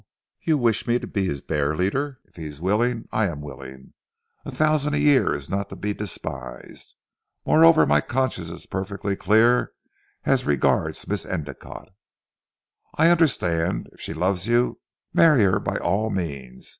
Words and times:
You 0.41 0.57
wish 0.57 0.87
me 0.87 0.97
to 0.97 1.05
be 1.05 1.27
his 1.27 1.41
bear 1.41 1.75
leader? 1.75 2.21
If 2.25 2.35
he 2.35 2.45
is 2.45 2.59
willing, 2.59 3.07
I 3.11 3.27
am 3.27 3.39
willing. 3.39 3.93
A 4.45 4.49
thousand 4.49 4.95
a 4.95 4.99
year 4.99 5.31
is 5.31 5.47
not 5.47 5.69
to 5.69 5.75
be 5.75 5.93
despised. 5.93 6.95
Moreover 7.45 7.85
my 7.85 8.01
conscience 8.01 8.49
is 8.49 8.65
perfectly 8.65 9.15
clear 9.15 9.73
as 10.23 10.43
regards 10.43 11.07
Miss 11.07 11.23
Endicotte." 11.23 11.93
"I 12.95 13.09
understand. 13.09 13.89
If 13.91 14.01
she 14.01 14.15
loves 14.15 14.47
you, 14.47 14.79
marry 15.13 15.43
her 15.43 15.59
by 15.59 15.77
all 15.77 16.09
means! 16.09 16.69